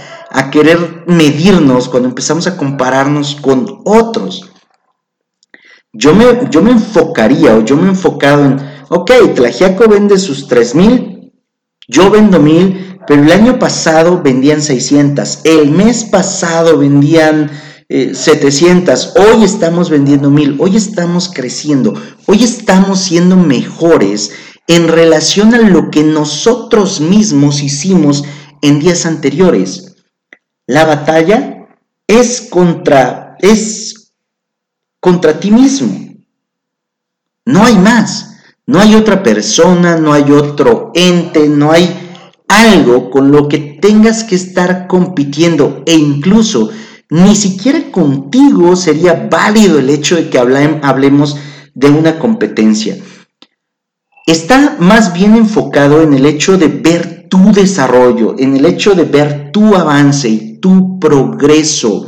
querer 0.50 1.04
medirnos, 1.06 1.90
cuando 1.90 2.08
empezamos 2.08 2.46
a 2.46 2.56
compararnos 2.56 3.34
con 3.34 3.82
otros. 3.84 4.50
Yo 5.92 6.14
me, 6.14 6.24
yo 6.50 6.62
me 6.62 6.72
enfocaría 6.72 7.56
o 7.56 7.64
yo 7.64 7.76
me 7.76 7.86
he 7.86 7.88
enfocado 7.90 8.44
en, 8.44 8.58
ok, 8.88 9.10
Tlajiaco 9.34 9.88
vende 9.88 10.18
sus 10.18 10.46
3000, 10.46 11.32
yo 11.88 12.10
vendo 12.10 12.38
1000, 12.38 13.00
pero 13.06 13.22
el 13.22 13.32
año 13.32 13.58
pasado 13.58 14.20
vendían 14.22 14.60
600, 14.60 15.40
el 15.44 15.70
mes 15.70 16.04
pasado 16.04 16.78
vendían 16.78 17.50
700, 17.88 19.06
eh, 19.16 19.20
hoy 19.20 19.44
estamos 19.44 19.88
vendiendo 19.88 20.30
1000, 20.30 20.56
hoy 20.58 20.76
estamos 20.76 21.30
creciendo, 21.34 21.94
hoy 22.26 22.44
estamos 22.44 23.00
siendo 23.00 23.36
mejores 23.36 24.32
en 24.66 24.88
relación 24.88 25.54
a 25.54 25.60
lo 25.60 25.90
que 25.90 26.04
nosotros 26.04 27.00
mismos 27.00 27.62
hicimos 27.62 28.24
en 28.60 28.78
días 28.78 29.06
anteriores. 29.06 29.96
La 30.66 30.84
batalla 30.84 31.66
es 32.06 32.42
contra 32.42 33.36
es 33.40 33.97
contra 35.00 35.38
ti 35.38 35.50
mismo. 35.50 36.16
No 37.44 37.64
hay 37.64 37.76
más. 37.76 38.28
No 38.68 38.80
hay 38.80 38.94
otra 38.94 39.22
persona, 39.22 39.96
no 39.96 40.12
hay 40.12 40.30
otro 40.30 40.92
ente, 40.94 41.48
no 41.48 41.72
hay 41.72 41.88
algo 42.48 43.10
con 43.10 43.32
lo 43.32 43.48
que 43.48 43.78
tengas 43.80 44.24
que 44.24 44.34
estar 44.34 44.86
compitiendo 44.86 45.82
e 45.86 45.94
incluso 45.94 46.68
ni 47.08 47.34
siquiera 47.34 47.90
contigo 47.90 48.76
sería 48.76 49.28
válido 49.30 49.78
el 49.78 49.88
hecho 49.88 50.16
de 50.16 50.28
que 50.28 50.38
hablemos 50.38 51.38
de 51.74 51.88
una 51.88 52.18
competencia. 52.18 52.98
Está 54.26 54.76
más 54.78 55.14
bien 55.14 55.34
enfocado 55.34 56.02
en 56.02 56.12
el 56.12 56.26
hecho 56.26 56.58
de 56.58 56.68
ver 56.68 57.28
tu 57.30 57.52
desarrollo, 57.52 58.34
en 58.38 58.54
el 58.54 58.66
hecho 58.66 58.94
de 58.94 59.04
ver 59.04 59.50
tu 59.50 59.74
avance 59.74 60.28
y 60.28 60.58
tu 60.58 60.98
progreso. 61.00 62.06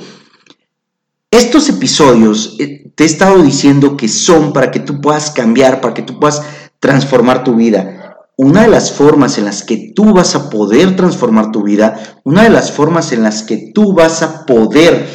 Estos 1.31 1.69
episodios 1.69 2.57
eh, 2.59 2.91
te 2.97 3.05
he 3.05 3.07
estado 3.07 3.41
diciendo 3.41 3.97
que 3.97 4.09
son 4.09 4.53
para 4.53 4.73
que 4.73 4.81
tú 4.81 5.01
puedas 5.01 5.31
cambiar, 5.31 5.81
para 5.81 5.95
que 5.95 6.03
tú 6.03 6.19
puedas 6.19 6.43
transformar 6.81 7.45
tu 7.45 7.55
vida. 7.55 8.17
Una 8.37 8.63
de 8.63 8.69
las 8.69 8.91
formas 8.91 9.39
en 9.39 9.45
las 9.45 9.63
que 9.63 9.93
tú 9.95 10.13
vas 10.13 10.35
a 10.35 10.51
poder 10.51 10.97
transformar 10.97 11.53
tu 11.53 11.63
vida, 11.63 12.21
una 12.25 12.43
de 12.43 12.51
las 12.51 12.73
formas 12.73 13.13
en 13.13 13.23
las 13.23 13.45
que 13.45 13.71
tú 13.73 13.93
vas 13.93 14.23
a 14.23 14.45
poder 14.45 15.09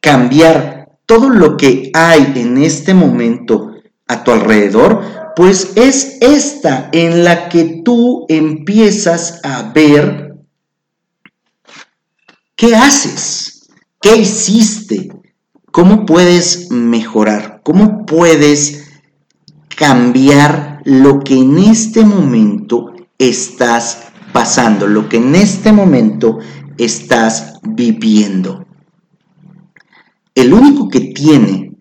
cambiar 0.00 0.86
todo 1.04 1.30
lo 1.30 1.56
que 1.56 1.90
hay 1.94 2.34
en 2.36 2.58
este 2.58 2.94
momento 2.94 3.72
a 4.06 4.22
tu 4.22 4.30
alrededor, 4.30 5.02
pues 5.34 5.72
es 5.74 6.18
esta 6.20 6.90
en 6.92 7.24
la 7.24 7.48
que 7.48 7.82
tú 7.84 8.24
empiezas 8.28 9.40
a 9.42 9.72
ver 9.72 10.36
qué 12.54 12.76
haces, 12.76 13.68
qué 14.00 14.16
hiciste, 14.16 15.08
cómo 15.76 16.06
puedes 16.06 16.70
mejorar, 16.70 17.60
cómo 17.62 18.06
puedes 18.06 18.88
cambiar 19.76 20.80
lo 20.86 21.20
que 21.20 21.34
en 21.38 21.58
este 21.58 22.02
momento 22.02 22.94
estás 23.18 24.04
pasando, 24.32 24.86
lo 24.86 25.06
que 25.06 25.18
en 25.18 25.34
este 25.34 25.72
momento 25.72 26.38
estás 26.78 27.60
viviendo. 27.62 28.64
el 30.34 30.54
único 30.54 30.88
que 30.88 31.00
tiene 31.00 31.76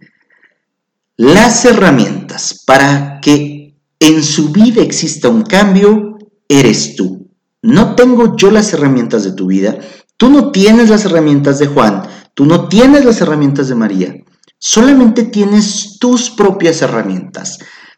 las 1.15 1.63
herramientas 1.63 2.63
para 2.67 3.21
que 3.21 3.77
en 4.01 4.23
su 4.23 4.51
vida 4.51 4.81
exista 4.81 5.29
un 5.29 5.43
cambio, 5.43 6.17
eres 6.49 6.97
tú. 6.97 7.29
No 7.61 7.95
tengo 7.95 8.35
yo 8.35 8.51
las 8.51 8.73
herramientas 8.73 9.23
de 9.23 9.31
tu 9.31 9.47
vida, 9.47 9.79
tú 10.17 10.29
no 10.29 10.51
tienes 10.51 10.89
las 10.89 11.05
herramientas 11.05 11.59
de 11.59 11.67
Juan, 11.67 12.03
tú 12.35 12.45
no 12.45 12.67
tienes 12.67 13.03
las 13.03 13.19
herramientas 13.21 13.67
de 13.67 13.75
María, 13.75 14.15
solamente 14.59 15.23
tienes 15.23 15.97
tus 15.99 16.29
propias 16.29 16.83
herramientas. 16.83 17.57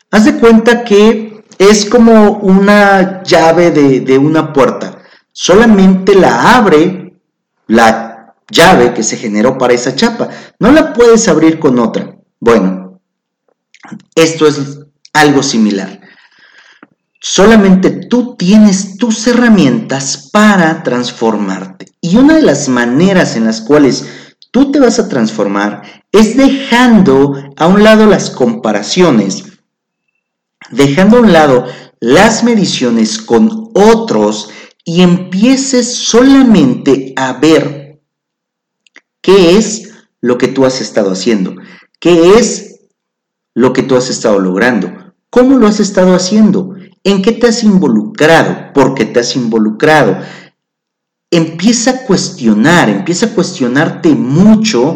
Haz 0.10 0.24
de 0.24 0.38
cuenta 0.38 0.86
que 0.86 1.44
es 1.60 1.84
como 1.84 2.38
una 2.38 3.22
llave 3.24 3.72
de, 3.72 4.00
de 4.00 4.18
una 4.18 4.54
puerta, 4.54 5.00
solamente 5.34 6.16
la 6.16 6.56
abre 6.56 7.08
la 7.68 8.34
llave 8.50 8.94
que 8.94 9.04
se 9.04 9.18
generó 9.18 9.58
para 9.58 9.74
esa 9.74 9.96
chapa. 9.96 10.30
No 10.60 10.72
la 10.72 10.94
puedes 10.94 11.28
abrir 11.28 11.60
con 11.60 11.80
otra. 11.80 12.18
Bueno, 12.40 13.02
esto 14.16 14.48
es 14.48 14.80
algo 15.14 15.44
similar. 15.44 16.02
Solamente 17.20 17.90
tú 17.90 18.36
tienes 18.38 18.98
tus 18.98 19.28
herramientas 19.28 20.30
para 20.32 20.84
transformarte. 20.84 21.88
Y 22.00 22.18
una 22.18 22.36
de 22.36 22.44
las 22.44 22.70
maneras 22.70 23.36
en 23.36 23.46
las 23.46 23.62
cuales 23.62 24.06
tú 24.58 24.72
te 24.72 24.80
vas 24.80 24.98
a 24.98 25.08
transformar 25.08 25.84
es 26.12 26.36
dejando 26.36 27.36
a 27.58 27.68
un 27.68 27.84
lado 27.84 28.08
las 28.08 28.32
comparaciones, 28.32 29.44
dejando 30.72 31.18
a 31.18 31.20
un 31.20 31.32
lado 31.32 31.66
las 32.00 32.44
mediciones 32.44 33.20
con 33.20 33.70
otros 33.76 34.50
y 34.84 35.04
empieces 35.04 35.94
solamente 35.94 37.14
a 37.16 37.34
ver 37.34 37.88
¿Qué 39.22 39.58
es 39.58 39.92
lo 40.22 40.38
que 40.38 40.48
tú 40.48 40.66
has 40.66 40.80
estado 40.80 41.12
haciendo? 41.12 41.56
¿Qué 42.00 42.36
es 42.40 42.80
lo 43.54 43.74
que 43.74 43.84
tú 43.84 43.98
has 43.98 44.10
estado 44.10 44.40
logrando? 44.40 45.14
¿Cómo 45.30 45.58
lo 45.58 45.68
has 45.68 45.82
estado 45.82 46.16
haciendo? 46.16 46.76
¿En 47.04 47.22
qué 47.22 47.34
te 47.34 47.48
has 47.48 47.62
involucrado? 47.64 48.72
¿Por 48.74 48.96
qué 48.96 49.04
te 49.04 49.20
has 49.20 49.36
involucrado? 49.36 50.18
Empieza 51.30 51.92
a 51.92 51.98
cuestionar, 52.06 52.90
empieza 52.90 53.28
a 53.28 53.30
cuestionarte 53.30 54.10
mucho 54.10 54.96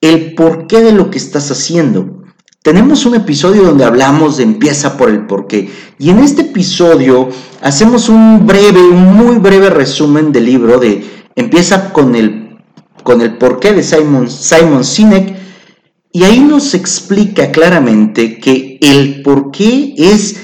el 0.00 0.34
porqué 0.34 0.82
de 0.82 0.92
lo 0.92 1.10
que 1.10 1.18
estás 1.18 1.50
haciendo. 1.50 2.22
Tenemos 2.62 3.04
un 3.06 3.14
episodio 3.14 3.62
donde 3.62 3.84
hablamos 3.84 4.36
de 4.36 4.44
empieza 4.44 4.96
por 4.96 5.10
el 5.10 5.26
porqué. 5.26 5.68
Y 5.98 6.10
en 6.10 6.20
este 6.20 6.42
episodio 6.42 7.28
hacemos 7.60 8.08
un 8.08 8.46
breve, 8.46 8.80
un 8.80 9.16
muy 9.16 9.36
breve 9.36 9.68
resumen 9.68 10.32
del 10.32 10.46
libro 10.46 10.78
de 10.78 11.04
empieza 11.36 11.92
con 11.92 12.14
el 12.14 12.44
con 13.02 13.20
el 13.20 13.36
porqué 13.36 13.72
de 13.72 13.82
Simon, 13.82 14.30
Simon 14.30 14.82
Sinek 14.82 15.36
y 16.10 16.24
ahí 16.24 16.40
nos 16.40 16.74
explica 16.74 17.52
claramente 17.52 18.38
que 18.38 18.78
el 18.80 19.22
porqué 19.22 19.94
es 19.98 20.36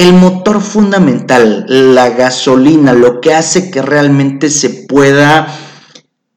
el 0.00 0.14
motor 0.14 0.62
fundamental, 0.62 1.66
la 1.68 2.08
gasolina, 2.08 2.94
lo 2.94 3.20
que 3.20 3.34
hace 3.34 3.70
que 3.70 3.82
realmente 3.82 4.48
se 4.48 4.86
pueda 4.88 5.46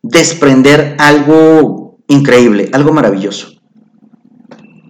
desprender 0.01 0.97
algo 0.99 1.99
increíble, 2.09 2.69
algo 2.73 2.91
maravilloso. 2.91 3.53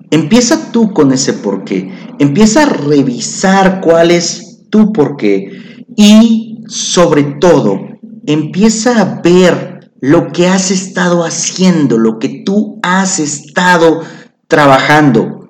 Empieza 0.10 0.72
tú 0.72 0.92
con 0.92 1.12
ese 1.12 1.34
porqué, 1.34 1.94
empieza 2.18 2.63
a 2.63 2.70
revisar 2.70 3.80
cuál 3.80 4.10
es 4.10 4.63
tu 4.72 4.92
porqué 4.92 5.51
y 5.96 6.63
sobre 6.68 7.24
todo 7.39 7.80
empieza 8.25 9.00
a 9.00 9.22
ver 9.22 9.92
lo 10.01 10.32
que 10.32 10.48
has 10.48 10.72
estado 10.72 11.24
haciendo, 11.24 12.00
lo 12.00 12.18
que 12.18 12.42
tú 12.44 12.80
has 12.82 13.20
estado 13.20 14.01
trabajando. 14.48 15.48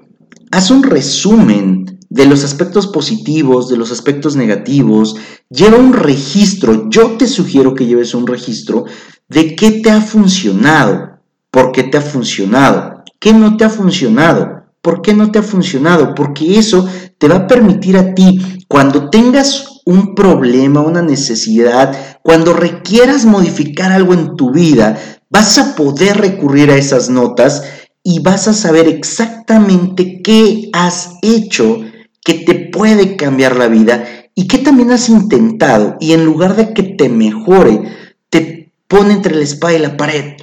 Haz 0.51 0.71
un 0.71 0.83
resumen 0.83 1.92
de 2.13 2.27
los 2.27 2.43
aspectos 2.43 2.85
positivos, 2.85 3.69
de 3.69 3.75
los 3.75 3.91
aspectos 3.91 4.35
negativos. 4.35 5.15
Lleva 5.49 5.77
un 5.77 5.93
registro. 5.93 6.87
Yo 6.89 7.17
te 7.17 7.27
sugiero 7.27 7.73
que 7.73 7.87
lleves 7.87 8.13
un 8.13 8.27
registro 8.27 8.85
de 9.27 9.55
qué 9.55 9.71
te 9.81 9.89
ha 9.89 9.99
funcionado, 9.99 11.19
por 11.49 11.71
qué 11.71 11.81
te 11.81 11.97
ha 11.97 12.01
funcionado, 12.01 13.03
qué 13.19 13.33
no 13.33 13.57
te 13.57 13.65
ha 13.65 13.69
funcionado, 13.69 14.63
por 14.83 15.01
qué 15.01 15.15
no 15.15 15.31
te 15.31 15.39
ha 15.39 15.43
funcionado, 15.43 16.13
porque 16.13 16.59
eso 16.59 16.87
te 17.17 17.27
va 17.27 17.35
a 17.37 17.47
permitir 17.47 17.97
a 17.97 18.13
ti, 18.13 18.63
cuando 18.67 19.09
tengas 19.09 19.81
un 19.85 20.13
problema, 20.13 20.81
una 20.81 21.01
necesidad, 21.01 22.19
cuando 22.21 22.53
requieras 22.53 23.25
modificar 23.25 23.91
algo 23.91 24.13
en 24.13 24.35
tu 24.35 24.51
vida, 24.51 24.99
vas 25.31 25.57
a 25.57 25.75
poder 25.75 26.17
recurrir 26.17 26.69
a 26.69 26.75
esas 26.75 27.09
notas 27.09 27.63
y 28.03 28.19
vas 28.19 28.47
a 28.47 28.53
saber 28.53 28.87
exactamente 28.87 30.21
qué 30.23 30.69
has 30.73 31.15
hecho 31.23 31.79
que 32.23 32.35
te 32.35 32.55
puede 32.55 33.15
cambiar 33.15 33.55
la 33.55 33.67
vida 33.67 34.05
y 34.35 34.47
qué 34.47 34.57
también 34.57 34.91
has 34.91 35.09
intentado 35.09 35.97
y 35.99 36.13
en 36.13 36.25
lugar 36.25 36.55
de 36.55 36.73
que 36.73 36.83
te 36.83 37.09
mejore, 37.09 37.81
te 38.29 38.71
pone 38.87 39.13
entre 39.13 39.35
la 39.35 39.43
espada 39.43 39.73
y 39.73 39.79
la 39.79 39.97
pared. 39.97 40.37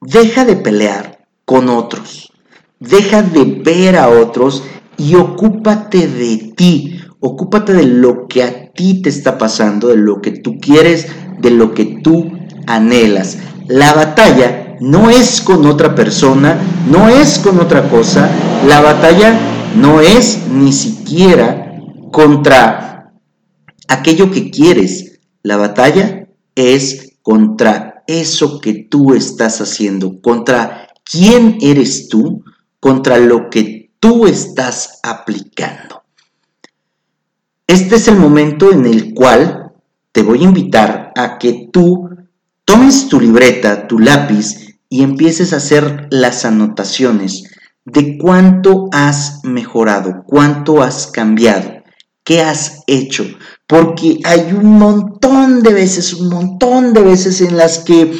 Deja 0.00 0.44
de 0.44 0.56
pelear 0.56 1.26
con 1.44 1.68
otros, 1.68 2.32
deja 2.78 3.22
de 3.22 3.44
ver 3.44 3.96
a 3.96 4.08
otros 4.08 4.62
y 4.96 5.14
ocúpate 5.14 6.06
de 6.06 6.52
ti 6.56 6.96
Ocúpate 7.20 7.72
de 7.72 7.86
lo 7.86 8.28
que 8.28 8.42
a 8.42 8.72
ti 8.72 9.00
te 9.02 9.08
está 9.08 9.38
pasando, 9.38 9.88
de 9.88 9.96
lo 9.96 10.20
que 10.20 10.32
tú 10.32 10.60
quieres, 10.60 11.08
de 11.40 11.50
lo 11.50 11.72
que 11.72 11.98
tú 12.02 12.30
anhelas. 12.66 13.38
La 13.68 13.94
batalla 13.94 14.76
no 14.80 15.08
es 15.08 15.40
con 15.40 15.66
otra 15.66 15.94
persona, 15.94 16.56
no 16.90 17.08
es 17.08 17.38
con 17.38 17.58
otra 17.58 17.88
cosa. 17.88 18.28
La 18.68 18.82
batalla 18.82 19.34
no 19.76 20.00
es 20.00 20.48
ni 20.48 20.72
siquiera 20.72 21.80
contra 22.10 23.12
aquello 23.88 24.30
que 24.30 24.50
quieres. 24.50 25.20
La 25.42 25.56
batalla 25.56 26.28
es 26.54 27.18
contra 27.22 28.02
eso 28.06 28.60
que 28.60 28.86
tú 28.90 29.14
estás 29.14 29.60
haciendo, 29.60 30.20
contra 30.20 30.88
quién 31.04 31.58
eres 31.60 32.08
tú, 32.08 32.42
contra 32.80 33.18
lo 33.18 33.50
que 33.50 33.90
tú 34.00 34.26
estás 34.26 35.00
aplicando. 35.02 36.02
Este 37.66 37.96
es 37.96 38.08
el 38.08 38.16
momento 38.16 38.72
en 38.72 38.86
el 38.86 39.12
cual 39.12 39.72
te 40.12 40.22
voy 40.22 40.40
a 40.40 40.44
invitar 40.44 41.12
a 41.16 41.36
que 41.38 41.68
tú 41.72 42.08
tomes 42.64 43.08
tu 43.08 43.20
libreta, 43.20 43.86
tu 43.86 43.98
lápiz 43.98 44.78
y 44.88 45.02
empieces 45.02 45.52
a 45.52 45.56
hacer 45.56 46.06
las 46.10 46.44
anotaciones 46.44 47.55
de 47.86 48.18
cuánto 48.18 48.88
has 48.92 49.40
mejorado, 49.44 50.24
cuánto 50.26 50.82
has 50.82 51.06
cambiado, 51.06 51.84
qué 52.24 52.42
has 52.42 52.82
hecho. 52.86 53.24
Porque 53.66 54.18
hay 54.24 54.52
un 54.52 54.78
montón 54.78 55.62
de 55.62 55.72
veces, 55.72 56.12
un 56.12 56.28
montón 56.28 56.92
de 56.92 57.02
veces 57.02 57.40
en 57.40 57.56
las 57.56 57.78
que 57.78 58.12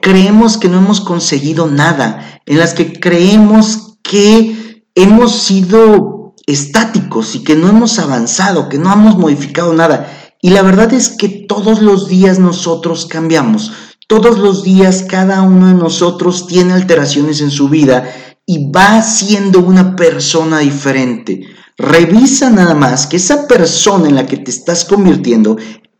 creemos 0.00 0.56
que 0.56 0.68
no 0.68 0.78
hemos 0.78 1.00
conseguido 1.00 1.66
nada, 1.66 2.40
en 2.46 2.58
las 2.58 2.72
que 2.72 2.98
creemos 2.98 3.98
que 4.02 4.84
hemos 4.94 5.42
sido 5.42 6.34
estáticos 6.46 7.34
y 7.34 7.42
que 7.44 7.56
no 7.56 7.68
hemos 7.68 7.98
avanzado, 7.98 8.68
que 8.68 8.78
no 8.78 8.92
hemos 8.92 9.18
modificado 9.18 9.72
nada. 9.74 10.10
Y 10.40 10.50
la 10.50 10.62
verdad 10.62 10.92
es 10.94 11.10
que 11.10 11.28
todos 11.28 11.82
los 11.82 12.08
días 12.08 12.38
nosotros 12.38 13.06
cambiamos. 13.06 13.72
Todos 14.08 14.38
los 14.38 14.64
días 14.64 15.04
cada 15.08 15.42
uno 15.42 15.68
de 15.68 15.74
nosotros 15.74 16.48
tiene 16.48 16.72
alteraciones 16.72 17.40
en 17.40 17.50
su 17.50 17.68
vida 17.68 18.12
y 18.52 18.68
va 18.68 19.00
siendo 19.00 19.60
una 19.60 19.94
persona 19.94 20.58
diferente. 20.58 21.46
Revisa 21.78 22.50
nada 22.50 22.74
más 22.74 23.06
que 23.06 23.16
esa 23.16 23.46
persona 23.46 24.08
en 24.08 24.16
la 24.16 24.26
que 24.26 24.38
te 24.38 24.50
estás 24.50 24.84
convirtiendo, 24.84 25.56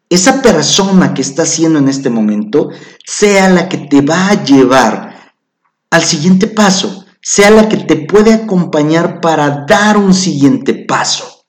esa 0.08 0.42
persona 0.42 1.14
que 1.14 1.22
estás 1.22 1.48
siendo 1.48 1.78
en 1.78 1.86
este 1.86 2.10
momento, 2.10 2.70
sea 3.06 3.48
la 3.50 3.68
que 3.68 3.78
te 3.78 4.00
va 4.00 4.30
a 4.30 4.42
llevar 4.42 5.32
al 5.92 6.02
siguiente 6.02 6.48
paso, 6.48 7.04
sea 7.22 7.52
la 7.52 7.68
que 7.68 7.76
te 7.76 7.94
puede 7.94 8.34
acompañar 8.34 9.20
para 9.20 9.64
dar 9.68 9.96
un 9.96 10.12
siguiente 10.12 10.74
paso. 10.74 11.44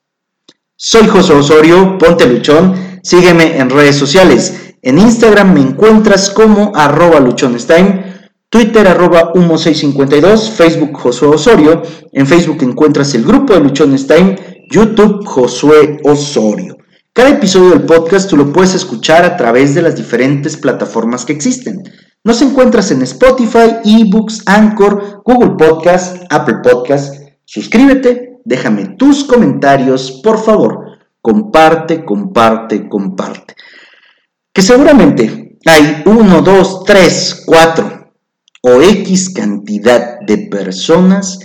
Soy 0.76 1.08
José 1.08 1.34
Osorio, 1.34 1.98
ponte 1.98 2.28
luchón, 2.28 3.00
sígueme 3.02 3.58
en 3.58 3.72
redes 3.72 3.96
sociales. 3.96 4.76
En 4.84 5.00
Instagram 5.00 5.52
me 5.52 5.62
encuentras 5.62 6.30
como 6.30 6.74
arroba 6.76 7.20
luchonestime, 7.20 8.11
Twitter 8.52 8.86
arroba 8.86 9.32
humo652, 9.32 10.50
Facebook 10.52 10.98
Josué 10.98 11.30
Osorio, 11.30 11.84
en 12.12 12.28
Facebook 12.28 12.62
encuentras 12.64 13.16
el 13.16 13.24
grupo 13.24 13.54
de 13.54 13.62
Luchones 13.62 14.06
YouTube 14.70 15.26
Josué 15.26 16.02
Osorio. 16.04 16.76
Cada 17.14 17.30
episodio 17.30 17.70
del 17.70 17.84
podcast 17.84 18.30
tú 18.30 18.36
lo 18.36 18.52
puedes 18.52 18.76
escuchar 18.76 19.24
a 19.24 19.38
través 19.38 19.74
de 19.74 19.82
las 19.82 19.96
diferentes 19.96 20.58
plataformas 20.58 21.24
que 21.24 21.32
existen. 21.32 21.82
Nos 22.26 22.42
encuentras 22.42 22.92
en 22.92 23.02
Spotify, 23.04 23.78
eBooks, 23.86 24.44
Anchor, 24.46 25.22
Google 25.24 25.52
Podcast, 25.52 26.18
Apple 26.30 26.58
Podcast. 26.62 27.24
Suscríbete, 27.46 28.42
déjame 28.44 28.98
tus 28.98 29.24
comentarios, 29.24 30.20
por 30.22 30.38
favor. 30.38 31.00
Comparte, 31.22 32.04
comparte, 32.04 32.90
comparte. 32.90 33.56
Que 34.52 34.62
seguramente 34.62 35.58
hay 35.66 36.04
uno, 36.06 36.42
dos, 36.42 36.84
tres, 36.84 37.44
cuatro, 37.46 38.01
o 38.62 38.82
X 38.82 39.30
cantidad 39.30 40.20
de 40.22 40.38
personas 40.38 41.40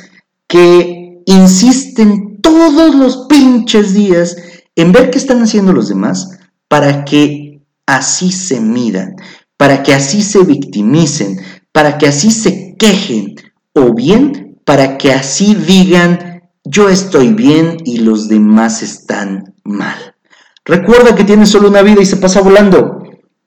que 0.46 1.22
insisten 1.26 2.40
todos 2.40 2.94
los 2.94 3.26
pinches 3.28 3.94
días 3.94 4.36
en 4.76 4.92
ver 4.92 5.10
qué 5.10 5.18
están 5.18 5.42
haciendo 5.42 5.72
los 5.72 5.88
demás 5.88 6.38
para 6.68 7.04
que 7.04 7.62
así 7.86 8.32
se 8.32 8.60
midan, 8.60 9.16
para 9.56 9.82
que 9.82 9.94
así 9.94 10.22
se 10.22 10.44
victimicen, 10.44 11.40
para 11.72 11.98
que 11.98 12.06
así 12.06 12.30
se 12.30 12.76
quejen 12.78 13.36
o 13.72 13.94
bien 13.94 14.46
para 14.66 14.98
que 14.98 15.12
así 15.12 15.54
digan 15.54 16.42
yo 16.64 16.88
estoy 16.88 17.32
bien 17.32 17.76
y 17.84 17.98
los 17.98 18.28
demás 18.28 18.82
están 18.82 19.54
mal. 19.62 20.16
Recuerda 20.64 21.14
que 21.14 21.22
tienes 21.22 21.50
solo 21.50 21.68
una 21.68 21.82
vida 21.82 22.02
y 22.02 22.06
se 22.06 22.16
pasa 22.16 22.40
volando. 22.40 23.04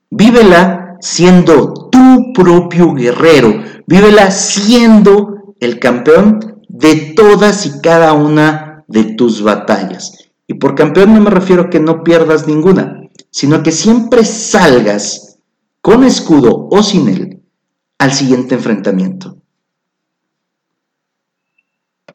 Vívela 0.09 0.95
siendo 1.01 1.88
tu 2.09 2.33
propio 2.33 2.93
guerrero. 2.93 3.61
Vívela 3.85 4.31
siendo 4.31 5.55
el 5.59 5.79
campeón 5.79 6.61
de 6.67 7.13
todas 7.15 7.65
y 7.65 7.81
cada 7.81 8.13
una 8.13 8.83
de 8.87 9.03
tus 9.15 9.41
batallas. 9.41 10.29
Y 10.47 10.55
por 10.55 10.75
campeón 10.75 11.13
no 11.13 11.21
me 11.21 11.29
refiero 11.29 11.63
a 11.63 11.69
que 11.69 11.79
no 11.79 12.03
pierdas 12.03 12.47
ninguna, 12.47 13.01
sino 13.29 13.61
que 13.61 13.71
siempre 13.71 14.25
salgas 14.25 15.39
con 15.81 16.03
escudo 16.03 16.67
o 16.71 16.83
sin 16.83 17.09
él 17.09 17.41
al 17.99 18.13
siguiente 18.13 18.55
enfrentamiento. 18.55 19.38